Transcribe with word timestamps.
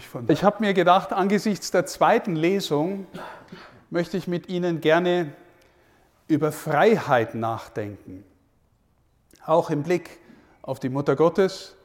Ich, 0.00 0.08
ich 0.28 0.44
habe 0.44 0.64
mir 0.64 0.72
gedacht, 0.72 1.12
angesichts 1.12 1.70
der 1.70 1.84
zweiten 1.84 2.34
Lesung 2.34 3.06
möchte 3.90 4.16
ich 4.16 4.26
mit 4.26 4.48
Ihnen 4.48 4.80
gerne 4.80 5.34
über 6.26 6.52
Freiheit 6.52 7.34
nachdenken. 7.34 8.24
Auch 9.44 9.68
im 9.68 9.82
Blick 9.82 10.18
auf 10.62 10.80
die 10.80 10.88
Mutter 10.88 11.16
Gottes, 11.16 11.76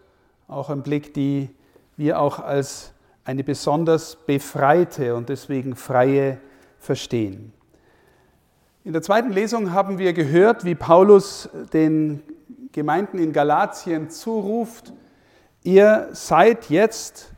auch 0.47 0.70
im 0.70 0.81
Blick, 0.81 1.13
die 1.13 1.49
wir 1.97 2.21
auch 2.21 2.39
als 2.39 2.93
eine 3.25 3.43
besonders 3.43 4.16
befreite 4.16 5.13
und 5.16 5.28
deswegen 5.28 5.76
freie 5.76 6.38
verstehen. 6.79 7.52
In 8.86 8.94
der 8.94 9.02
zweiten 9.02 9.32
Lesung 9.32 9.74
haben 9.74 9.97
wir 9.97 10.13
gehört, 10.13 10.63
wie 10.63 10.76
Paulus 10.76 11.50
den 11.74 12.24
Gemeinden 12.72 13.20
in 13.20 13.34
Galatien 13.34 14.10
zuruft, 14.10 14.94
ihr 15.63 16.08
seid 16.13 16.70
jetzt 16.70 17.34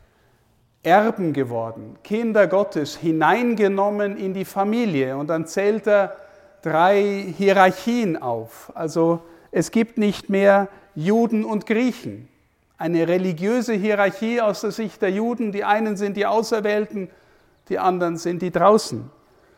Erben 0.83 1.33
geworden, 1.33 1.97
Kinder 2.03 2.47
Gottes, 2.47 2.95
hineingenommen 2.95 4.17
in 4.17 4.33
die 4.33 4.45
Familie. 4.45 5.17
Und 5.17 5.27
dann 5.27 5.45
zählt 5.45 5.87
er 5.87 6.15
drei 6.61 7.33
Hierarchien 7.37 8.21
auf. 8.21 8.71
Also 8.75 9.21
es 9.51 9.71
gibt 9.71 9.97
nicht 9.97 10.29
mehr 10.29 10.69
Juden 10.95 11.45
und 11.45 11.65
Griechen. 11.65 12.27
Eine 12.77 13.07
religiöse 13.07 13.73
Hierarchie 13.73 14.41
aus 14.41 14.61
der 14.61 14.71
Sicht 14.71 15.01
der 15.01 15.11
Juden. 15.11 15.51
Die 15.51 15.63
einen 15.63 15.97
sind 15.97 16.15
die 16.15 16.25
Auserwählten, 16.25 17.09
die 17.69 17.79
anderen 17.79 18.17
sind 18.17 18.41
die 18.41 18.51
draußen. 18.51 19.09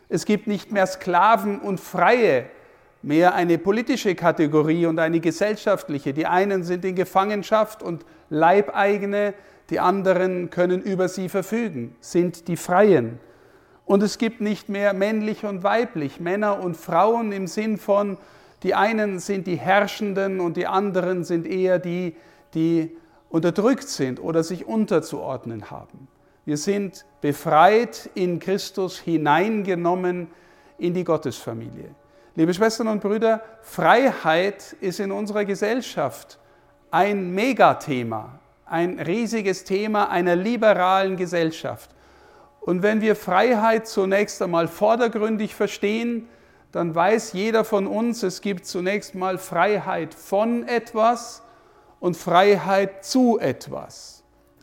Es 0.07 0.25
gibt 0.25 0.47
nicht 0.47 0.71
mehr 0.71 0.87
Sklaven 0.87 1.59
und 1.59 1.79
Freie, 1.79 2.45
mehr 3.01 3.33
eine 3.33 3.57
politische 3.57 4.15
Kategorie 4.15 4.85
und 4.85 4.99
eine 4.99 5.19
gesellschaftliche. 5.19 6.13
Die 6.13 6.25
einen 6.25 6.63
sind 6.63 6.83
in 6.85 6.95
Gefangenschaft 6.95 7.81
und 7.81 8.05
Leibeigene, 8.29 9.33
die 9.69 9.79
anderen 9.79 10.49
können 10.49 10.81
über 10.81 11.07
sie 11.07 11.29
verfügen, 11.29 11.95
sind 11.99 12.47
die 12.47 12.57
Freien. 12.57 13.19
Und 13.85 14.03
es 14.03 14.17
gibt 14.17 14.41
nicht 14.41 14.69
mehr 14.69 14.93
männlich 14.93 15.45
und 15.45 15.63
weiblich, 15.63 16.19
Männer 16.19 16.59
und 16.59 16.77
Frauen 16.77 17.31
im 17.31 17.47
Sinn 17.47 17.77
von, 17.77 18.17
die 18.63 18.75
einen 18.75 19.19
sind 19.19 19.47
die 19.47 19.55
Herrschenden 19.55 20.39
und 20.41 20.57
die 20.57 20.67
anderen 20.67 21.23
sind 21.23 21.47
eher 21.47 21.79
die, 21.79 22.15
die 22.53 22.95
unterdrückt 23.29 23.87
sind 23.87 24.21
oder 24.21 24.43
sich 24.43 24.65
unterzuordnen 24.65 25.71
haben. 25.71 26.07
Wir 26.45 26.57
sind 26.57 27.05
befreit 27.21 28.09
in 28.15 28.39
Christus 28.39 28.99
hineingenommen 28.99 30.27
in 30.77 30.93
die 30.93 31.03
Gottesfamilie. 31.03 31.95
Liebe 32.35 32.53
Schwestern 32.53 32.87
und 32.87 33.01
Brüder, 33.01 33.41
Freiheit 33.61 34.75
ist 34.81 34.99
in 34.99 35.11
unserer 35.11 35.45
Gesellschaft 35.45 36.39
ein 36.91 37.31
Megathema, 37.31 38.39
ein 38.65 38.99
riesiges 38.99 39.63
Thema 39.63 40.09
einer 40.09 40.35
liberalen 40.35 41.17
Gesellschaft. 41.17 41.89
Und 42.61 42.83
wenn 42.83 43.01
wir 43.01 43.15
Freiheit 43.15 43.87
zunächst 43.87 44.41
einmal 44.41 44.67
vordergründig 44.67 45.55
verstehen, 45.55 46.27
dann 46.71 46.93
weiß 46.93 47.33
jeder 47.33 47.63
von 47.63 47.87
uns, 47.87 48.21
es 48.23 48.41
gibt 48.41 48.65
zunächst 48.65 49.15
mal 49.15 49.37
Freiheit 49.37 50.13
von 50.13 50.67
etwas 50.67 51.41
und 51.99 52.15
Freiheit 52.15 53.03
zu 53.03 53.39
etwas 53.39 54.19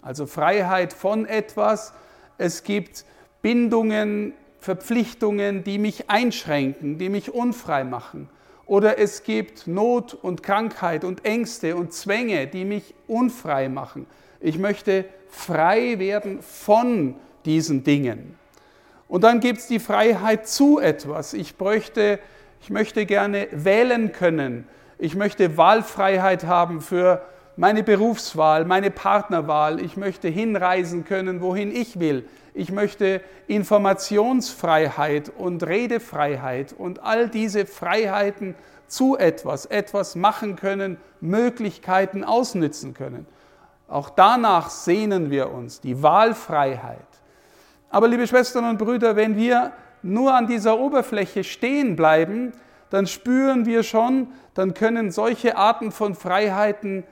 also 0.06 0.27
Freiheit 0.27 0.92
von 0.92 1.27
etwas. 1.27 1.92
Es 2.39 2.62
gibt 2.62 3.05
Bindungen, 3.42 4.34
Verpflichtungen, 4.67 5.62
die 5.62 5.78
mich 5.78 6.11
einschränken, 6.11 6.98
die 6.98 7.09
mich 7.09 7.33
unfrei 7.33 7.84
machen. 7.84 8.28
Oder 8.67 8.98
es 8.98 9.23
gibt 9.23 9.69
Not 9.69 10.12
und 10.12 10.42
Krankheit 10.42 11.05
und 11.05 11.25
Ängste 11.25 11.77
und 11.77 11.92
Zwänge, 11.92 12.48
die 12.48 12.64
mich 12.64 12.92
unfrei 13.06 13.69
machen. 13.69 14.06
Ich 14.41 14.58
möchte 14.58 15.05
frei 15.28 16.00
werden 16.00 16.42
von 16.42 17.14
diesen 17.45 17.84
Dingen. 17.84 18.36
Und 19.06 19.23
dann 19.23 19.39
gibt 19.39 19.61
es 19.61 19.69
die 19.69 19.78
Freiheit 19.78 20.48
zu 20.48 20.80
etwas. 20.80 21.33
Ich, 21.33 21.55
bräuchte, 21.55 22.19
ich 22.61 22.70
möchte 22.70 23.06
gerne 23.06 23.47
wählen 23.53 24.11
können. 24.11 24.67
Ich 24.98 25.14
möchte 25.14 25.57
Wahlfreiheit 25.57 26.42
haben 26.42 26.80
für 26.80 27.23
meine 27.56 27.83
Berufswahl, 27.83 28.64
meine 28.64 28.90
Partnerwahl. 28.90 29.80
Ich 29.80 29.96
möchte 29.96 30.28
hinreisen 30.28 31.05
können, 31.05 31.40
wohin 31.40 31.74
ich 31.74 31.98
will. 31.98 32.28
Ich 32.55 32.70
möchte 32.70 33.20
Informationsfreiheit 33.48 35.33
und 35.36 35.66
Redefreiheit 35.66 36.74
und 36.77 37.02
all 37.02 37.28
diese 37.28 37.66
Freiheiten 37.66 38.55
zu 38.86 39.16
etwas, 39.16 39.66
etwas 39.66 40.14
machen 40.14 40.56
können, 40.56 40.98
Möglichkeiten 41.20 42.24
ausnützen 42.24 42.95
können. 42.95 43.27
Auch 43.89 44.11
danach 44.11 44.70
sehnen 44.70 45.30
wir 45.30 45.52
uns, 45.52 45.80
die 45.80 46.02
Wahlfreiheit. 46.02 46.98
Aber 47.89 48.08
liebe 48.08 48.27
Schwestern 48.27 48.64
und 48.68 48.78
Brüder, 48.78 49.16
wenn 49.16 49.36
wir 49.36 49.72
nur 50.02 50.34
an 50.34 50.46
dieser 50.46 50.78
Oberfläche 50.78 51.45
stehen 51.45 51.96
bleiben, 51.96 52.52
dann 52.90 53.06
spüren 53.06 53.66
wir 53.66 53.83
schon, 53.83 54.28
dann 54.55 54.74
können 54.74 55.11
solche 55.11 55.56
Arten 55.56 55.90
von 55.92 56.14
Freiheiten 56.14 57.05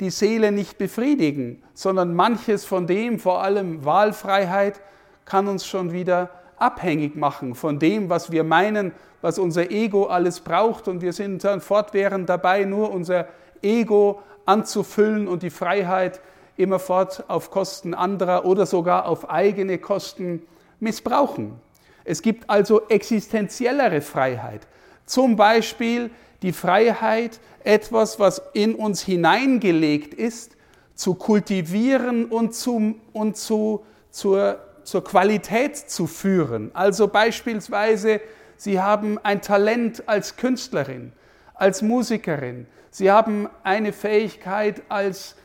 die 0.00 0.10
Seele 0.10 0.50
nicht 0.50 0.78
befriedigen, 0.78 1.62
sondern 1.74 2.14
manches 2.14 2.64
von 2.64 2.86
dem, 2.86 3.18
vor 3.18 3.42
allem 3.42 3.84
Wahlfreiheit, 3.84 4.80
kann 5.24 5.46
uns 5.46 5.66
schon 5.66 5.92
wieder 5.92 6.30
abhängig 6.56 7.16
machen 7.16 7.54
von 7.54 7.78
dem, 7.78 8.10
was 8.10 8.30
wir 8.30 8.44
meinen, 8.44 8.92
was 9.20 9.38
unser 9.38 9.70
Ego 9.70 10.06
alles 10.06 10.40
braucht. 10.40 10.88
Und 10.88 11.02
wir 11.02 11.12
sind 11.12 11.44
dann 11.44 11.60
fortwährend 11.60 12.28
dabei, 12.28 12.64
nur 12.64 12.90
unser 12.90 13.28
Ego 13.62 14.22
anzufüllen 14.46 15.28
und 15.28 15.42
die 15.42 15.50
Freiheit 15.50 16.20
immerfort 16.56 17.24
auf 17.28 17.50
Kosten 17.50 17.94
anderer 17.94 18.44
oder 18.44 18.66
sogar 18.66 19.06
auf 19.06 19.30
eigene 19.30 19.78
Kosten 19.78 20.42
missbrauchen. 20.78 21.60
Es 22.04 22.22
gibt 22.22 22.48
also 22.48 22.88
existenziellere 22.88 24.00
Freiheit. 24.00 24.66
Zum 25.06 25.36
Beispiel 25.36 26.10
die 26.42 26.52
Freiheit, 26.52 27.40
etwas, 27.64 28.18
was 28.18 28.42
in 28.54 28.74
uns 28.74 29.02
hineingelegt 29.02 30.14
ist, 30.14 30.56
zu 30.94 31.14
kultivieren 31.14 32.26
und, 32.26 32.54
zu, 32.54 32.96
und 33.12 33.36
zu, 33.36 33.84
zur, 34.10 34.58
zur 34.84 35.04
Qualität 35.04 35.76
zu 35.76 36.06
führen. 36.06 36.70
Also 36.74 37.08
beispielsweise, 37.08 38.20
Sie 38.56 38.80
haben 38.80 39.18
ein 39.22 39.40
Talent 39.40 40.06
als 40.06 40.36
Künstlerin, 40.36 41.12
als 41.54 41.80
Musikerin, 41.80 42.66
Sie 42.90 43.10
haben 43.10 43.48
eine 43.62 43.92
Fähigkeit 43.92 44.82
als 44.88 45.36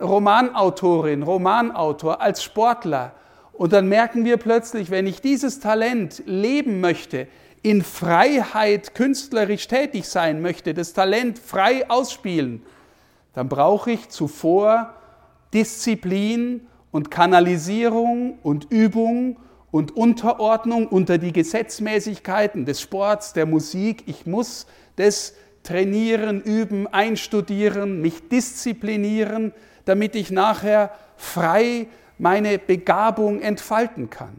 Romanautorin, 0.00 1.22
Romanautor, 1.22 2.20
als 2.20 2.42
Sportler. 2.42 3.12
Und 3.52 3.72
dann 3.72 3.88
merken 3.88 4.24
wir 4.24 4.38
plötzlich, 4.38 4.90
wenn 4.90 5.06
ich 5.06 5.20
dieses 5.20 5.60
Talent 5.60 6.22
leben 6.26 6.80
möchte, 6.80 7.28
in 7.64 7.82
Freiheit 7.82 8.94
künstlerisch 8.94 9.66
tätig 9.66 10.06
sein 10.06 10.42
möchte, 10.42 10.74
das 10.74 10.92
Talent 10.92 11.38
frei 11.38 11.88
ausspielen, 11.88 12.62
dann 13.32 13.48
brauche 13.48 13.90
ich 13.90 14.10
zuvor 14.10 14.92
Disziplin 15.54 16.66
und 16.92 17.10
Kanalisierung 17.10 18.38
und 18.42 18.70
Übung 18.70 19.38
und 19.70 19.96
Unterordnung 19.96 20.86
unter 20.86 21.16
die 21.16 21.32
Gesetzmäßigkeiten 21.32 22.66
des 22.66 22.82
Sports, 22.82 23.32
der 23.32 23.46
Musik. 23.46 24.02
Ich 24.06 24.26
muss 24.26 24.66
das 24.96 25.32
trainieren, 25.62 26.42
üben, 26.42 26.86
einstudieren, 26.86 28.02
mich 28.02 28.28
disziplinieren, 28.28 29.54
damit 29.86 30.16
ich 30.16 30.30
nachher 30.30 30.90
frei 31.16 31.86
meine 32.18 32.58
Begabung 32.58 33.40
entfalten 33.40 34.10
kann. 34.10 34.36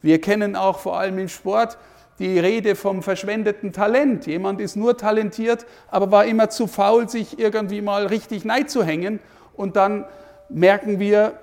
Wir 0.00 0.20
kennen 0.20 0.54
auch 0.54 0.78
vor 0.78 0.96
allem 1.00 1.18
im 1.18 1.28
Sport 1.28 1.76
die 2.18 2.38
Rede 2.38 2.74
vom 2.74 3.02
verschwendeten 3.02 3.72
Talent. 3.72 4.26
Jemand 4.26 4.60
ist 4.60 4.76
nur 4.76 4.96
talentiert, 4.96 5.66
aber 5.88 6.10
war 6.10 6.24
immer 6.24 6.50
zu 6.50 6.66
faul, 6.66 7.08
sich 7.08 7.38
irgendwie 7.38 7.80
mal 7.80 8.06
richtig 8.06 8.44
neid 8.44 8.70
zu 8.70 8.84
hängen. 8.84 9.20
Und 9.54 9.76
dann 9.76 10.04
merken 10.48 10.98
wir, 10.98 11.38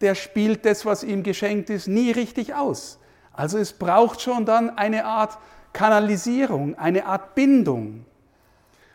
der 0.00 0.14
spielt 0.14 0.64
das, 0.64 0.86
was 0.86 1.04
ihm 1.04 1.22
geschenkt 1.22 1.70
ist, 1.70 1.88
nie 1.88 2.10
richtig 2.10 2.54
aus. 2.54 2.98
Also 3.32 3.58
es 3.58 3.72
braucht 3.72 4.20
schon 4.20 4.44
dann 4.44 4.76
eine 4.76 5.04
Art 5.04 5.38
Kanalisierung, 5.72 6.78
eine 6.78 7.06
Art 7.06 7.34
Bindung. 7.34 8.04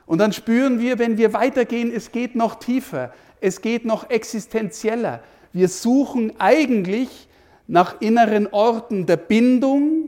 Und 0.06 0.20
dann 0.20 0.34
spüren 0.34 0.80
wir, 0.80 1.00
wenn 1.00 1.18
wir 1.18 1.34
weitergehen, 1.34 1.92
es 1.94 2.12
geht 2.12 2.36
noch 2.36 2.56
tiefer, 2.56 3.12
es 3.42 3.62
geht 3.62 3.86
noch 3.86 4.10
existenzieller. 4.10 5.22
Wir 5.54 5.68
suchen 5.68 6.34
eigentlich 6.38 7.28
nach 7.68 8.02
inneren 8.02 8.48
Orten 8.48 9.06
der 9.06 9.18
Bindung, 9.18 10.05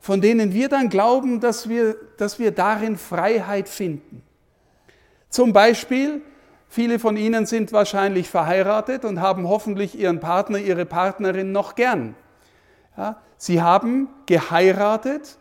von 0.00 0.20
denen 0.22 0.52
wir 0.54 0.68
dann 0.68 0.88
glauben, 0.88 1.40
dass 1.40 1.68
wir, 1.68 1.94
dass 2.16 2.38
wir 2.38 2.50
darin 2.50 2.96
Freiheit 2.96 3.68
finden. 3.68 4.22
Zum 5.28 5.52
Beispiel, 5.52 6.22
viele 6.68 6.98
von 6.98 7.16
Ihnen 7.16 7.46
sind 7.46 7.72
wahrscheinlich 7.72 8.28
verheiratet 8.28 9.04
und 9.04 9.20
haben 9.20 9.46
hoffentlich 9.46 9.98
Ihren 9.98 10.18
Partner, 10.18 10.58
Ihre 10.58 10.86
Partnerin 10.86 11.52
noch 11.52 11.74
gern. 11.74 12.16
Ja, 12.96 13.20
sie 13.36 13.62
haben 13.62 14.08
geheiratet 14.26 15.38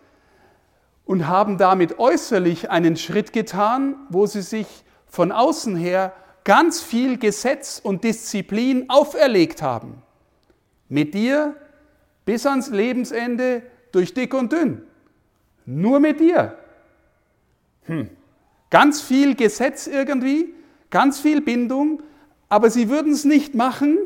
und 1.06 1.28
haben 1.28 1.58
damit 1.58 1.98
äußerlich 1.98 2.70
einen 2.70 2.98
Schritt 2.98 3.34
getan, 3.34 3.96
wo 4.10 4.28
sie 4.28 4.44
sich 4.44 4.68
von 5.08 5.32
außen 5.32 5.76
her 5.76 6.14
ganz 6.44 6.82
viel 6.82 7.18
Gesetz 7.18 7.80
und 7.82 8.04
Disziplin 8.04 8.90
auferlegt 8.90 9.62
haben. 9.62 10.04
Mit 10.88 11.14
dir 11.14 11.56
bis 12.26 12.46
ans 12.46 12.70
Lebensende 12.70 13.64
durch 13.92 14.14
dick 14.14 14.34
und 14.34 14.52
dünn. 14.52 14.82
Nur 15.66 16.00
mit 16.00 16.20
dir. 16.20 16.58
Hm. 17.84 18.10
Ganz 18.70 19.02
viel 19.02 19.36
Gesetz 19.36 19.88
irgendwie, 19.88 20.54
ganz 20.90 21.20
viel 21.20 21.42
Bindung, 21.42 22.04
aber 22.50 22.70
sie 22.70 22.90
würden 22.90 23.14
es 23.14 23.26
nicht 23.26 23.56
machen, 23.56 23.98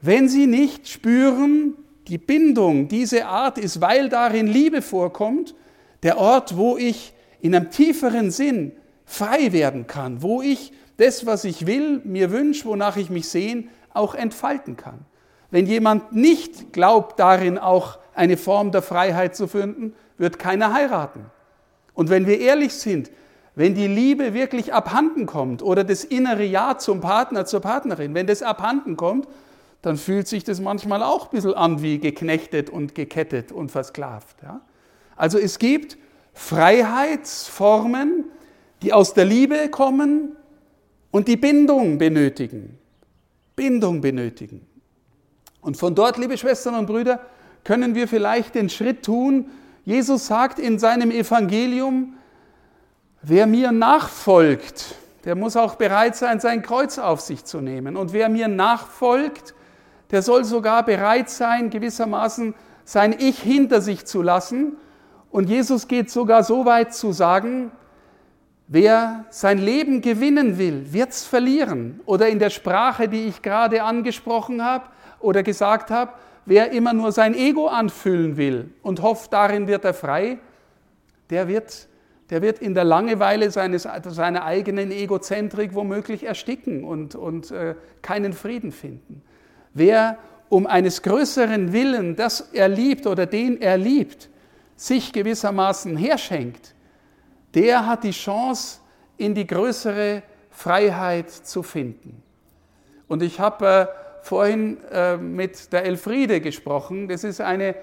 wenn 0.00 0.28
sie 0.28 0.46
nicht 0.46 0.88
spüren, 0.88 1.74
die 2.08 2.18
Bindung, 2.18 2.88
diese 2.88 3.26
Art 3.26 3.58
ist, 3.58 3.80
weil 3.80 4.08
darin 4.08 4.46
Liebe 4.46 4.82
vorkommt, 4.82 5.54
der 6.02 6.18
Ort, 6.18 6.56
wo 6.56 6.76
ich 6.76 7.12
in 7.40 7.54
einem 7.54 7.70
tieferen 7.70 8.30
Sinn 8.30 8.72
frei 9.04 9.52
werden 9.52 9.86
kann, 9.86 10.22
wo 10.22 10.42
ich 10.42 10.72
das, 10.96 11.24
was 11.24 11.44
ich 11.44 11.66
will, 11.66 12.00
mir 12.04 12.30
wünsche, 12.32 12.64
wonach 12.64 12.96
ich 12.96 13.10
mich 13.10 13.28
sehne, 13.28 13.64
auch 13.94 14.14
entfalten 14.14 14.76
kann. 14.76 15.04
Wenn 15.50 15.66
jemand 15.66 16.12
nicht 16.12 16.72
glaubt, 16.72 17.18
darin 17.18 17.58
auch 17.58 17.99
eine 18.14 18.36
Form 18.36 18.72
der 18.72 18.82
Freiheit 18.82 19.36
zu 19.36 19.46
finden, 19.46 19.94
wird 20.18 20.38
keiner 20.38 20.72
heiraten. 20.72 21.26
Und 21.94 22.10
wenn 22.10 22.26
wir 22.26 22.40
ehrlich 22.40 22.74
sind, 22.74 23.10
wenn 23.54 23.74
die 23.74 23.86
Liebe 23.86 24.32
wirklich 24.32 24.72
abhanden 24.72 25.26
kommt 25.26 25.62
oder 25.62 25.84
das 25.84 26.04
innere 26.04 26.44
Ja 26.44 26.78
zum 26.78 27.00
Partner, 27.00 27.46
zur 27.46 27.60
Partnerin, 27.60 28.14
wenn 28.14 28.26
das 28.26 28.42
abhanden 28.42 28.96
kommt, 28.96 29.28
dann 29.82 29.96
fühlt 29.96 30.28
sich 30.28 30.44
das 30.44 30.60
manchmal 30.60 31.02
auch 31.02 31.26
ein 31.26 31.30
bisschen 31.30 31.54
an 31.54 31.82
wie 31.82 31.98
geknechtet 31.98 32.70
und 32.70 32.94
gekettet 32.94 33.50
und 33.50 33.70
versklavt. 33.70 34.36
Ja? 34.42 34.60
Also 35.16 35.38
es 35.38 35.58
gibt 35.58 35.96
Freiheitsformen, 36.34 38.24
die 38.82 38.92
aus 38.92 39.14
der 39.14 39.24
Liebe 39.24 39.68
kommen 39.68 40.36
und 41.10 41.28
die 41.28 41.36
Bindung 41.36 41.98
benötigen. 41.98 42.78
Bindung 43.56 44.00
benötigen. 44.00 44.66
Und 45.60 45.76
von 45.76 45.94
dort, 45.94 46.16
liebe 46.16 46.38
Schwestern 46.38 46.74
und 46.76 46.86
Brüder, 46.86 47.20
können 47.64 47.94
wir 47.94 48.08
vielleicht 48.08 48.54
den 48.54 48.68
Schritt 48.68 49.04
tun. 49.04 49.50
Jesus 49.84 50.26
sagt 50.26 50.58
in 50.58 50.78
seinem 50.78 51.10
Evangelium, 51.10 52.14
wer 53.22 53.46
mir 53.46 53.72
nachfolgt, 53.72 54.94
der 55.24 55.34
muss 55.34 55.56
auch 55.56 55.74
bereit 55.74 56.16
sein, 56.16 56.40
sein 56.40 56.62
Kreuz 56.62 56.98
auf 56.98 57.20
sich 57.20 57.44
zu 57.44 57.60
nehmen. 57.60 57.96
Und 57.96 58.12
wer 58.12 58.28
mir 58.28 58.48
nachfolgt, 58.48 59.54
der 60.10 60.22
soll 60.22 60.44
sogar 60.44 60.84
bereit 60.84 61.30
sein, 61.30 61.70
gewissermaßen 61.70 62.54
sein 62.84 63.14
Ich 63.18 63.38
hinter 63.40 63.80
sich 63.80 64.06
zu 64.06 64.22
lassen. 64.22 64.76
Und 65.30 65.48
Jesus 65.48 65.86
geht 65.86 66.10
sogar 66.10 66.42
so 66.42 66.64
weit 66.64 66.94
zu 66.94 67.12
sagen, 67.12 67.70
wer 68.66 69.26
sein 69.30 69.58
Leben 69.58 70.00
gewinnen 70.00 70.58
will, 70.58 70.92
wird 70.92 71.10
es 71.10 71.24
verlieren. 71.24 72.00
Oder 72.06 72.28
in 72.28 72.38
der 72.38 72.50
Sprache, 72.50 73.08
die 73.08 73.26
ich 73.26 73.42
gerade 73.42 73.82
angesprochen 73.82 74.64
habe 74.64 74.86
oder 75.20 75.42
gesagt 75.42 75.90
habe, 75.90 76.12
wer 76.46 76.72
immer 76.72 76.92
nur 76.92 77.12
sein 77.12 77.34
Ego 77.34 77.68
anfüllen 77.68 78.36
will 78.36 78.70
und 78.82 79.02
hofft, 79.02 79.32
darin 79.32 79.66
wird 79.66 79.84
er 79.84 79.94
frei, 79.94 80.38
der 81.30 81.48
wird, 81.48 81.88
der 82.30 82.42
wird 82.42 82.58
in 82.58 82.74
der 82.74 82.84
Langeweile 82.84 83.50
seines, 83.50 83.88
seiner 84.08 84.44
eigenen 84.44 84.90
Egozentrik 84.90 85.74
womöglich 85.74 86.24
ersticken 86.24 86.84
und, 86.84 87.14
und 87.14 87.50
äh, 87.50 87.74
keinen 88.02 88.32
Frieden 88.32 88.72
finden. 88.72 89.22
Wer 89.74 90.18
um 90.48 90.66
eines 90.66 91.02
größeren 91.02 91.72
Willen, 91.72 92.16
das 92.16 92.40
er 92.52 92.68
liebt 92.68 93.06
oder 93.06 93.26
den 93.26 93.60
er 93.60 93.78
liebt, 93.78 94.28
sich 94.76 95.12
gewissermaßen 95.12 95.96
herschenkt, 95.96 96.74
der 97.54 97.86
hat 97.86 98.04
die 98.04 98.10
Chance, 98.10 98.80
in 99.16 99.34
die 99.34 99.46
größere 99.46 100.22
Freiheit 100.48 101.30
zu 101.30 101.62
finden. 101.62 102.22
Und 103.06 103.22
ich 103.22 103.38
habe 103.38 103.66
äh, 103.66 104.09
vorhin 104.22 104.78
äh, 104.90 105.16
mit 105.16 105.72
der 105.72 105.84
Elfriede 105.84 106.40
gesprochen. 106.40 107.08
Das 107.08 107.24
ist 107.24 107.40
eine 107.40 107.74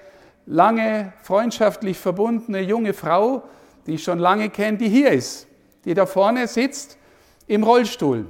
lange 0.46 1.12
freundschaftlich 1.22 1.98
verbundene 1.98 2.60
junge 2.60 2.94
Frau, 2.94 3.42
die 3.86 3.94
ich 3.94 4.02
schon 4.02 4.18
lange 4.18 4.50
kenne, 4.50 4.78
die 4.78 4.88
hier 4.88 5.10
ist, 5.10 5.46
die 5.84 5.94
da 5.94 6.06
vorne 6.06 6.46
sitzt 6.46 6.98
im 7.46 7.62
Rollstuhl. 7.64 8.26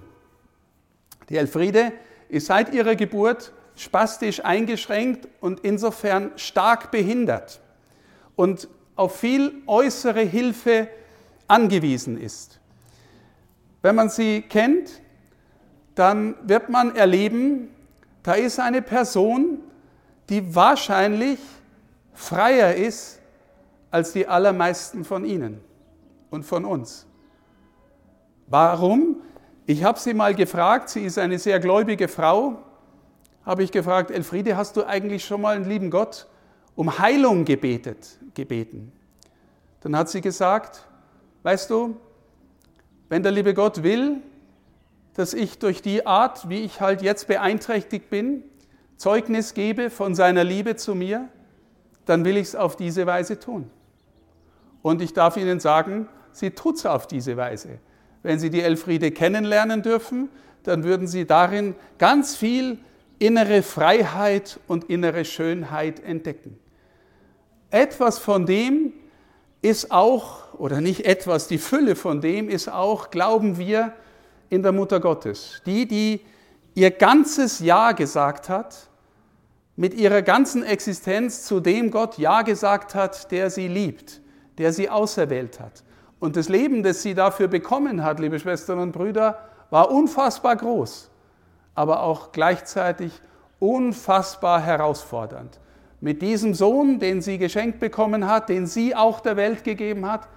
Die 1.29 1.37
Elfriede 1.37 1.93
ist 2.29 2.47
seit 2.47 2.73
ihrer 2.73 2.97
Geburt 2.97 3.53
spastisch 3.77 4.45
eingeschränkt 4.45 5.29
und 5.41 5.61
insofern 5.61 6.33
stark 6.37 6.91
behindert 6.91 7.61
und 8.35 8.69
auf 8.97 9.17
viel 9.17 9.63
äußere 9.67 10.23
Hilfe 10.23 10.89
angewiesen 11.47 12.21
ist. 12.21 12.59
Wenn 13.83 13.95
man 13.95 14.11
sie 14.11 14.43
kennt, 14.43 15.01
dann 15.95 16.35
wird 16.43 16.69
man 16.69 16.97
erleben, 16.97 17.69
da 18.29 18.35
ist 18.35 18.61
eine 18.61 18.83
Person, 18.83 19.59
die 20.29 20.55
wahrscheinlich 20.55 21.39
freier 22.13 22.75
ist 22.75 23.21
als 23.91 24.13
die 24.13 24.27
allermeisten 24.27 25.03
von 25.07 25.25
Ihnen 25.25 25.63
und 26.29 26.43
von 26.43 26.67
uns. 26.67 27.07
Warum? 28.47 29.23
Ich 29.65 29.83
habe 29.83 29.99
sie 29.99 30.13
mal 30.13 30.35
gefragt, 30.35 30.91
sie 30.91 31.05
ist 31.07 31.17
eine 31.17 31.39
sehr 31.39 31.59
gläubige 31.59 32.07
Frau, 32.07 32.59
habe 33.47 33.63
ich 33.63 33.73
gefragt, 33.73 34.11
Elfriede, 34.11 34.59
hast 34.59 34.77
du 34.77 34.85
eigentlich 34.85 35.25
schon 35.25 35.41
mal 35.41 35.57
einen 35.57 35.65
lieben 35.65 35.89
Gott 35.89 36.27
um 36.75 36.99
Heilung 36.99 37.47
gebetet, 37.47 38.19
gebeten? 38.35 38.93
Dann 39.81 39.97
hat 39.97 40.11
sie 40.11 40.21
gesagt, 40.21 40.87
weißt 41.45 41.71
du, 41.71 41.97
wenn 43.09 43.23
der 43.23 43.33
liebe 43.33 43.55
Gott 43.55 43.83
will, 43.83 44.21
dass 45.19 45.35
ich 45.35 45.59
durch 45.59 45.83
die 45.83 46.07
Art, 46.07 46.49
wie 46.49 46.61
ich 46.61 46.81
halt 46.81 47.03
jetzt 47.03 47.27
beeinträchtigt 47.27 48.09
bin, 48.09 48.45
Zeugnis 48.97 49.53
gebe 49.53 49.91
von 49.91 50.15
seiner 50.15 50.45
Liebe 50.45 50.77
zu 50.77 50.95
mir, 50.95 51.29
dann 52.07 52.25
will 52.25 52.37
ich 52.37 52.47
es 52.47 52.55
auf 52.55 52.77
diese 52.77 53.05
Weise 53.05 53.41
tun. 53.41 53.69
Und 54.81 55.03
ich 55.03 55.15
darf 55.15 55.37
Ihnen 55.37 55.59
sagen, 55.59 56.09
sie 56.31 56.53
tut 56.53 56.77
es 56.77 56.87
auf 56.87 57.09
diese 57.09 57.37
Weise. 57.37 57.81
Wenn 58.23 58.39
Sie 58.39 58.49
die 58.49 58.61
Elfriede 58.61 59.11
kennenlernen 59.11 59.83
dürfen, 59.83 60.29
dann 60.63 60.85
würden 60.85 61.09
Sie 61.09 61.27
darin 61.27 61.75
ganz 61.99 62.37
viel 62.37 62.79
innere 63.19 63.65
Freiheit 63.65 64.61
und 64.69 64.85
innere 64.85 65.25
Schönheit 65.25 65.99
entdecken. 65.99 66.61
Etwas 67.71 68.21
von 68.21 68.47
dem 68.47 68.93
ist 69.63 69.91
auch, 69.91 70.55
oder 70.55 70.81
nicht 70.81 71.07
etwas, 71.07 71.49
die 71.49 71.59
Fülle 71.59 71.97
von 71.97 72.21
dem 72.21 72.49
ist 72.49 72.69
auch, 72.69 73.11
glauben 73.11 73.59
wir, 73.59 73.95
in 74.51 74.63
der 74.63 74.73
Mutter 74.73 75.01
Gottes. 75.01 75.63
Die, 75.67 75.87
die 75.87 76.21
ihr 76.75 76.91
ganzes 76.91 77.61
Ja 77.61 77.93
gesagt 77.93 78.49
hat, 78.49 78.89
mit 79.77 79.95
ihrer 79.95 80.23
ganzen 80.23 80.65
Existenz 80.65 81.45
zu 81.45 81.61
dem 81.61 81.91
Gott 81.91 82.19
Ja 82.19 82.43
gesagt 82.43 82.95
hat, 82.95 83.31
der 83.31 83.51
sie 83.51 83.69
liebt, 83.69 84.21
der 84.59 84.73
sie 84.73 84.91
auserwählt 84.91 85.61
hat. 85.61 85.85
Und 86.19 86.37
das 86.37 86.49
Leben, 86.49 86.83
das 86.83 87.03
sie 87.03 87.15
dafür 87.15 87.47
bekommen 87.47 88.03
hat, 88.03 88.19
liebe 88.19 88.41
Schwestern 88.41 88.81
und 88.81 88.93
Brüder, 88.93 89.39
war 89.71 89.91
unfassbar 89.91 90.57
groß, 90.57 91.11
aber 91.75 92.03
auch 92.03 92.33
gleichzeitig 92.33 93.13
unfassbar 93.61 94.61
herausfordernd. 94.61 95.61
Mit 96.01 96.23
diesem 96.23 96.55
Sohn, 96.55 96.99
den 96.99 97.23
sie 97.23 97.39
geschenkt 97.39 97.79
bekommen 97.79 98.29
hat, 98.29 98.49
den 98.49 98.67
sie 98.67 98.97
auch 98.97 99.21
der 99.21 99.37
Welt 99.37 99.63
gegeben 99.63 100.11
hat, 100.11 100.29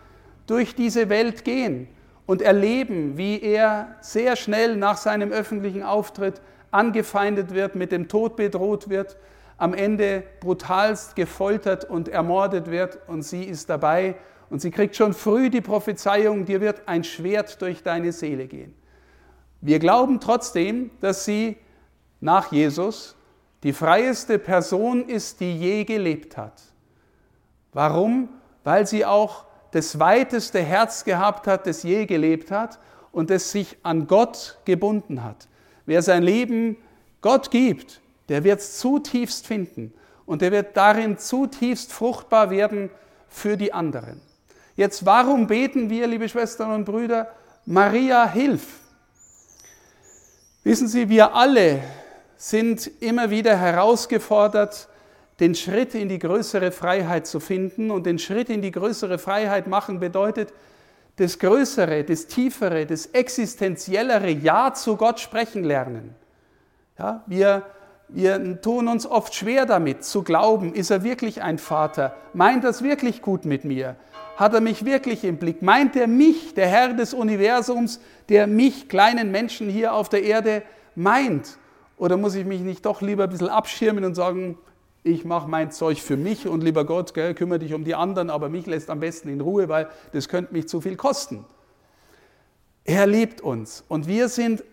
durch 0.45 0.75
diese 0.75 1.09
Welt 1.09 1.43
gehen 1.45 1.87
und 2.31 2.41
erleben, 2.41 3.17
wie 3.17 3.41
er 3.41 3.97
sehr 3.99 4.37
schnell 4.37 4.77
nach 4.77 4.95
seinem 4.95 5.33
öffentlichen 5.33 5.83
Auftritt 5.83 6.39
angefeindet 6.71 7.53
wird, 7.53 7.75
mit 7.75 7.91
dem 7.91 8.07
Tod 8.07 8.37
bedroht 8.37 8.87
wird, 8.87 9.17
am 9.57 9.73
Ende 9.73 10.23
brutalst 10.39 11.17
gefoltert 11.17 11.83
und 11.83 12.07
ermordet 12.07 12.71
wird 12.71 12.99
und 13.09 13.23
sie 13.23 13.43
ist 13.43 13.69
dabei 13.69 14.15
und 14.49 14.61
sie 14.61 14.71
kriegt 14.71 14.95
schon 14.95 15.13
früh 15.13 15.49
die 15.49 15.59
Prophezeiung, 15.59 16.45
dir 16.45 16.61
wird 16.61 16.83
ein 16.85 17.03
Schwert 17.03 17.61
durch 17.61 17.83
deine 17.83 18.13
Seele 18.13 18.47
gehen. 18.47 18.75
Wir 19.59 19.79
glauben 19.79 20.21
trotzdem, 20.21 20.89
dass 21.01 21.25
sie 21.25 21.57
nach 22.21 22.49
Jesus 22.53 23.17
die 23.63 23.73
freieste 23.73 24.39
Person 24.39 25.09
ist, 25.09 25.41
die 25.41 25.53
je 25.57 25.83
gelebt 25.83 26.37
hat. 26.37 26.61
Warum? 27.73 28.29
Weil 28.63 28.87
sie 28.87 29.05
auch 29.05 29.50
das 29.71 29.99
weiteste 29.99 30.59
Herz 30.59 31.03
gehabt 31.03 31.47
hat, 31.47 31.65
das 31.65 31.83
je 31.83 32.05
gelebt 32.05 32.51
hat 32.51 32.79
und 33.11 33.29
das 33.29 33.51
sich 33.51 33.77
an 33.83 34.07
Gott 34.07 34.57
gebunden 34.65 35.23
hat. 35.23 35.47
Wer 35.85 36.01
sein 36.01 36.23
Leben 36.23 36.77
Gott 37.21 37.51
gibt, 37.51 38.01
der 38.29 38.43
wird 38.43 38.59
es 38.59 38.79
zutiefst 38.79 39.47
finden 39.47 39.93
und 40.25 40.41
der 40.41 40.51
wird 40.51 40.77
darin 40.77 41.17
zutiefst 41.17 41.91
fruchtbar 41.91 42.49
werden 42.49 42.89
für 43.27 43.57
die 43.57 43.73
anderen. 43.73 44.21
Jetzt, 44.75 45.05
warum 45.05 45.47
beten 45.47 45.89
wir, 45.89 46.07
liebe 46.07 46.29
Schwestern 46.29 46.71
und 46.71 46.85
Brüder, 46.85 47.31
Maria, 47.65 48.29
hilf? 48.29 48.79
Wissen 50.63 50.87
Sie, 50.87 51.09
wir 51.09 51.35
alle 51.35 51.81
sind 52.37 52.89
immer 53.01 53.29
wieder 53.29 53.57
herausgefordert, 53.57 54.87
den 55.41 55.55
Schritt 55.55 55.93
in 55.93 56.07
die 56.07 56.19
größere 56.19 56.71
Freiheit 56.71 57.27
zu 57.27 57.41
finden. 57.41 57.91
Und 57.91 58.05
den 58.05 58.19
Schritt 58.19 58.49
in 58.49 58.61
die 58.61 58.71
größere 58.71 59.17
Freiheit 59.17 59.67
machen 59.67 59.99
bedeutet, 59.99 60.53
das 61.17 61.37
Größere, 61.37 62.05
das 62.05 62.27
Tiefere, 62.27 62.85
das 62.85 63.07
Existenziellere 63.07 64.29
Ja 64.29 64.73
zu 64.73 64.95
Gott 64.95 65.19
sprechen 65.19 65.65
lernen. 65.65 66.15
Ja, 66.97 67.23
wir, 67.27 67.63
Wir 68.13 68.61
tun 68.61 68.89
uns 68.89 69.05
oft 69.05 69.33
schwer 69.33 69.65
damit 69.65 70.03
zu 70.03 70.21
glauben, 70.21 70.73
ist 70.73 70.89
er 70.91 71.03
wirklich 71.03 71.41
ein 71.41 71.57
Vater? 71.57 72.13
Meint 72.33 72.65
er 72.65 72.71
es 72.71 72.83
wirklich 72.83 73.21
gut 73.21 73.45
mit 73.45 73.63
mir? 73.63 73.95
Hat 74.35 74.53
er 74.53 74.59
mich 74.59 74.83
wirklich 74.83 75.23
im 75.23 75.37
Blick? 75.37 75.61
Meint 75.61 75.95
er 75.95 76.07
mich, 76.07 76.53
der 76.53 76.67
Herr 76.67 76.93
des 76.93 77.13
Universums, 77.13 78.01
der 78.27 78.47
mich, 78.47 78.89
kleinen 78.89 79.31
Menschen 79.31 79.69
hier 79.69 79.93
auf 79.93 80.09
der 80.09 80.23
Erde, 80.23 80.63
meint? 80.93 81.57
Oder 81.97 82.17
muss 82.17 82.35
ich 82.35 82.45
mich 82.45 82.61
nicht 82.61 82.85
doch 82.85 83.01
lieber 83.01 83.23
ein 83.23 83.29
bisschen 83.29 83.47
abschirmen 83.47 84.03
und 84.03 84.15
sagen, 84.15 84.57
ich 85.03 85.25
mache 85.25 85.49
mein 85.49 85.71
Zeug 85.71 85.99
für 85.99 86.17
mich 86.17 86.47
und 86.47 86.63
lieber 86.63 86.85
Gott, 86.85 87.13
gell, 87.13 87.33
kümmere 87.33 87.59
dich 87.59 87.73
um 87.73 87.83
die 87.83 87.95
anderen, 87.95 88.29
aber 88.29 88.49
mich 88.49 88.67
lässt 88.67 88.89
am 88.89 88.99
besten 88.99 89.29
in 89.29 89.41
Ruhe, 89.41 89.67
weil 89.67 89.89
das 90.11 90.29
könnte 90.29 90.53
mich 90.53 90.67
zu 90.67 90.81
viel 90.81 90.95
kosten. 90.95 91.45
Er 92.83 93.07
liebt 93.07 93.41
uns 93.41 93.83
und 93.87 94.07
wir 94.07 94.29
sind 94.29 94.63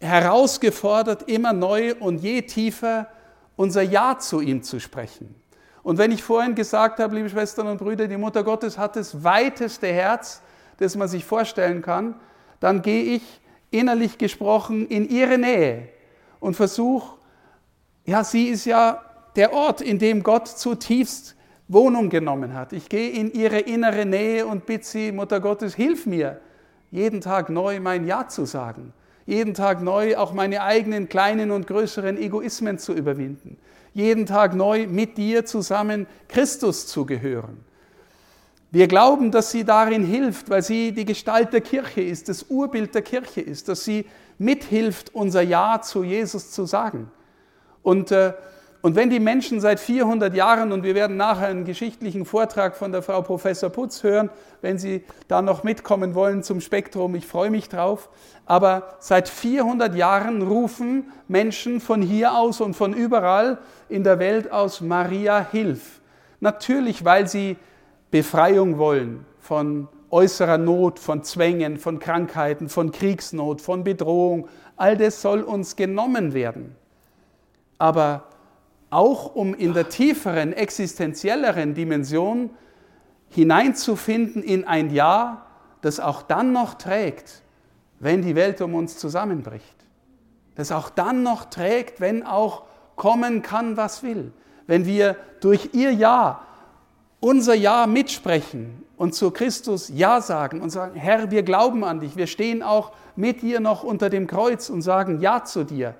herausgefordert, 0.00 1.28
immer 1.28 1.52
neu 1.52 1.94
und 1.98 2.18
je 2.22 2.42
tiefer 2.42 3.08
unser 3.56 3.82
Ja 3.82 4.18
zu 4.18 4.40
ihm 4.40 4.62
zu 4.62 4.80
sprechen. 4.80 5.34
Und 5.82 5.98
wenn 5.98 6.12
ich 6.12 6.22
vorhin 6.22 6.54
gesagt 6.54 6.98
habe, 6.98 7.14
liebe 7.14 7.28
Schwestern 7.28 7.66
und 7.68 7.78
Brüder, 7.78 8.08
die 8.08 8.16
Mutter 8.16 8.42
Gottes 8.42 8.78
hat 8.78 8.96
das 8.96 9.22
weiteste 9.22 9.86
Herz, 9.86 10.40
das 10.78 10.96
man 10.96 11.08
sich 11.08 11.24
vorstellen 11.24 11.82
kann, 11.82 12.14
dann 12.58 12.80
gehe 12.82 13.16
ich 13.16 13.22
innerlich 13.70 14.16
gesprochen 14.16 14.86
in 14.88 15.08
ihre 15.08 15.36
Nähe 15.36 15.88
und 16.40 16.54
versuche, 16.54 17.18
ja, 18.06 18.24
sie 18.24 18.48
ist 18.48 18.64
ja 18.64 19.03
der 19.36 19.52
Ort, 19.52 19.80
in 19.80 19.98
dem 19.98 20.22
Gott 20.22 20.48
zutiefst 20.48 21.36
Wohnung 21.68 22.10
genommen 22.10 22.54
hat. 22.54 22.72
Ich 22.72 22.88
gehe 22.88 23.10
in 23.10 23.32
ihre 23.32 23.58
innere 23.58 24.04
Nähe 24.04 24.46
und 24.46 24.66
bitte 24.66 24.86
sie, 24.86 25.12
Mutter 25.12 25.40
Gottes, 25.40 25.74
hilf 25.74 26.06
mir, 26.06 26.40
jeden 26.90 27.20
Tag 27.20 27.48
neu 27.48 27.80
mein 27.80 28.06
Ja 28.06 28.28
zu 28.28 28.44
sagen 28.44 28.92
jeden 29.26 29.54
Tag 29.54 29.82
neu 29.82 30.16
auch 30.16 30.32
meine 30.32 30.62
eigenen 30.62 31.08
kleinen 31.08 31.50
und 31.50 31.66
größeren 31.66 32.18
Egoismen 32.18 32.78
zu 32.78 32.92
überwinden, 32.92 33.56
jeden 33.92 34.26
Tag 34.26 34.54
neu 34.54 34.86
mit 34.86 35.16
dir 35.16 35.44
zusammen 35.44 36.06
Christus 36.28 36.86
zu 36.86 37.06
gehören. 37.06 37.64
Wir 38.70 38.88
glauben, 38.88 39.30
dass 39.30 39.52
sie 39.52 39.64
darin 39.64 40.04
hilft, 40.04 40.50
weil 40.50 40.62
sie 40.62 40.92
die 40.92 41.04
Gestalt 41.04 41.52
der 41.52 41.60
Kirche 41.60 42.02
ist, 42.02 42.28
das 42.28 42.44
Urbild 42.44 42.94
der 42.94 43.02
Kirche 43.02 43.40
ist, 43.40 43.68
dass 43.68 43.84
sie 43.84 44.04
mithilft, 44.36 45.14
unser 45.14 45.42
Ja 45.42 45.80
zu 45.80 46.02
Jesus 46.02 46.50
zu 46.50 46.66
sagen. 46.66 47.10
Und 47.82 48.10
äh, 48.10 48.32
und 48.84 48.96
wenn 48.96 49.08
die 49.08 49.18
Menschen 49.18 49.62
seit 49.62 49.80
400 49.80 50.34
Jahren, 50.34 50.70
und 50.70 50.82
wir 50.82 50.94
werden 50.94 51.16
nachher 51.16 51.46
einen 51.46 51.64
geschichtlichen 51.64 52.26
Vortrag 52.26 52.76
von 52.76 52.92
der 52.92 53.00
Frau 53.00 53.22
Professor 53.22 53.70
Putz 53.70 54.02
hören, 54.02 54.28
wenn 54.60 54.76
Sie 54.76 55.04
da 55.26 55.40
noch 55.40 55.64
mitkommen 55.64 56.14
wollen 56.14 56.42
zum 56.42 56.60
Spektrum, 56.60 57.14
ich 57.14 57.26
freue 57.26 57.48
mich 57.48 57.70
drauf, 57.70 58.10
aber 58.44 58.96
seit 58.98 59.30
400 59.30 59.94
Jahren 59.94 60.42
rufen 60.42 61.10
Menschen 61.28 61.80
von 61.80 62.02
hier 62.02 62.36
aus 62.36 62.60
und 62.60 62.74
von 62.74 62.92
überall 62.92 63.56
in 63.88 64.04
der 64.04 64.18
Welt 64.18 64.52
aus 64.52 64.82
Maria 64.82 65.46
Hilf. 65.50 66.02
Natürlich, 66.40 67.06
weil 67.06 67.26
sie 67.26 67.56
Befreiung 68.10 68.76
wollen 68.76 69.24
von 69.40 69.88
äußerer 70.10 70.58
Not, 70.58 70.98
von 70.98 71.24
Zwängen, 71.24 71.78
von 71.78 72.00
Krankheiten, 72.00 72.68
von 72.68 72.92
Kriegsnot, 72.92 73.62
von 73.62 73.82
Bedrohung. 73.82 74.46
All 74.76 74.98
das 74.98 75.22
soll 75.22 75.40
uns 75.40 75.74
genommen 75.74 76.34
werden. 76.34 76.76
Aber 77.78 78.24
auch 78.94 79.34
um 79.34 79.54
in 79.54 79.74
der 79.74 79.88
tieferen, 79.88 80.52
existenzielleren 80.52 81.74
Dimension 81.74 82.50
hineinzufinden 83.28 84.42
in 84.42 84.64
ein 84.66 84.90
Ja, 84.90 85.46
das 85.80 86.00
auch 86.00 86.22
dann 86.22 86.52
noch 86.52 86.74
trägt, 86.74 87.42
wenn 87.98 88.22
die 88.22 88.36
Welt 88.36 88.60
um 88.60 88.74
uns 88.74 88.96
zusammenbricht. 88.96 89.74
Das 90.54 90.70
auch 90.70 90.90
dann 90.90 91.22
noch 91.24 91.46
trägt, 91.46 92.00
wenn 92.00 92.24
auch 92.24 92.62
kommen 92.94 93.42
kann, 93.42 93.76
was 93.76 94.02
will. 94.02 94.32
Wenn 94.66 94.86
wir 94.86 95.16
durch 95.40 95.70
ihr 95.72 95.92
Ja 95.92 96.42
unser 97.18 97.54
Ja 97.54 97.86
mitsprechen 97.86 98.84
und 98.96 99.14
zu 99.14 99.30
Christus 99.30 99.90
Ja 99.92 100.20
sagen 100.20 100.60
und 100.60 100.70
sagen, 100.70 100.94
Herr, 100.94 101.30
wir 101.30 101.42
glauben 101.42 101.82
an 101.82 102.00
dich, 102.00 102.16
wir 102.16 102.26
stehen 102.26 102.62
auch 102.62 102.92
mit 103.16 103.42
dir 103.42 103.60
noch 103.60 103.82
unter 103.82 104.10
dem 104.10 104.26
Kreuz 104.26 104.70
und 104.70 104.82
sagen 104.82 105.20
Ja 105.20 105.42
zu 105.42 105.64
dir. 105.64 105.94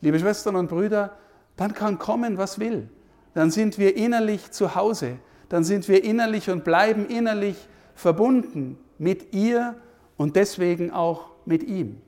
Liebe 0.00 0.18
Schwestern 0.18 0.56
und 0.56 0.68
Brüder, 0.68 1.12
dann 1.56 1.74
kann 1.74 1.98
kommen, 1.98 2.38
was 2.38 2.58
will. 2.58 2.88
Dann 3.34 3.50
sind 3.50 3.78
wir 3.78 3.96
innerlich 3.96 4.50
zu 4.50 4.74
Hause. 4.74 5.18
Dann 5.48 5.64
sind 5.64 5.88
wir 5.88 6.04
innerlich 6.04 6.50
und 6.50 6.64
bleiben 6.64 7.06
innerlich 7.06 7.56
verbunden 7.94 8.78
mit 8.98 9.34
ihr 9.34 9.76
und 10.16 10.36
deswegen 10.36 10.90
auch 10.90 11.30
mit 11.44 11.62
ihm. 11.62 12.00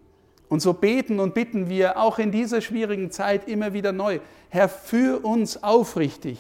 Und 0.48 0.60
so 0.60 0.72
beten 0.72 1.20
und 1.20 1.34
bitten 1.34 1.68
wir 1.68 1.98
auch 1.98 2.18
in 2.18 2.32
dieser 2.32 2.60
schwierigen 2.60 3.10
Zeit 3.10 3.48
immer 3.48 3.74
wieder 3.74 3.92
neu. 3.92 4.20
Herr, 4.48 4.68
führ 4.68 5.24
uns 5.24 5.62
aufrichtig 5.62 6.38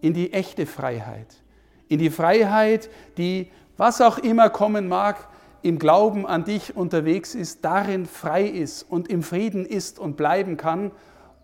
in 0.00 0.14
die 0.14 0.32
echte 0.32 0.66
Freiheit. 0.66 1.42
In 1.88 1.98
die 1.98 2.10
Freiheit, 2.10 2.88
die, 3.16 3.50
was 3.76 4.00
auch 4.00 4.18
immer 4.18 4.50
kommen 4.50 4.88
mag, 4.88 5.28
im 5.62 5.80
Glauben 5.80 6.26
an 6.26 6.44
dich 6.44 6.76
unterwegs 6.76 7.34
ist, 7.34 7.64
darin 7.64 8.06
frei 8.06 8.44
ist 8.44 8.84
und 8.84 9.08
im 9.08 9.24
Frieden 9.24 9.66
ist 9.66 9.98
und 9.98 10.16
bleiben 10.16 10.56
kann 10.56 10.92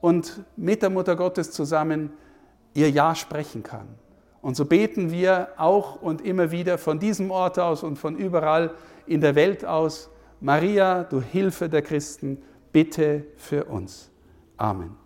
und 0.03 0.45
mit 0.57 0.83
der 0.83 0.91
Mutter 0.91 1.17
Gottes 1.17 1.53
zusammen 1.53 2.11
ihr 2.75 2.91
Ja 2.91 3.15
sprechen 3.15 3.63
kann. 3.63 3.89
Und 4.43 4.57
so 4.57 4.67
beten 4.67 5.11
wir 5.11 5.49
auch 5.57 6.03
und 6.03 6.21
immer 6.21 6.51
wieder 6.51 6.77
von 6.77 6.99
diesem 6.99 7.31
Ort 7.31 7.59
aus 7.59 7.83
und 7.83 7.97
von 7.97 8.17
überall 8.17 8.75
in 9.07 9.21
der 9.21 9.35
Welt 9.37 9.65
aus, 9.65 10.11
Maria, 10.41 11.05
du 11.05 11.23
Hilfe 11.23 11.69
der 11.69 11.83
Christen, 11.83 12.43
bitte 12.73 13.25
für 13.37 13.65
uns. 13.65 14.11
Amen. 14.57 15.02